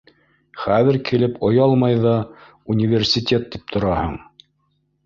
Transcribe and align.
Хәҙер 0.61 0.97
килеп 1.09 1.35
оялмай 1.49 2.01
ҙа 2.07 2.15
университет 2.77 3.47
тип 3.55 3.71
тораһың. 3.77 4.19